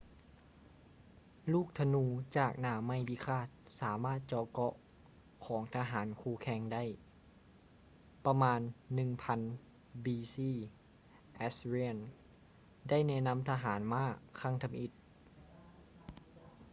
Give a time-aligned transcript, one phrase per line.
[1.53, 2.03] ລູກທະນູ
[2.37, 3.47] ຈາກໜ້າໄມ້ພິຄາດ
[3.79, 4.73] ສາມາດເຈາະເກາະ
[5.45, 6.83] ຂອງທະຫານຄູ່ແຂ່ງໄດ້.
[8.25, 8.59] ປະມານ
[9.39, 10.35] 1000 b.c.
[11.47, 12.03] assyrians
[12.89, 14.05] ໄດ້ແນະນຳທະຫານມ້າ
[14.39, 14.91] ຄັ້ງທຳອິດ